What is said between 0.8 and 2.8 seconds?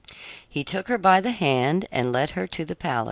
her by the hand and led her to the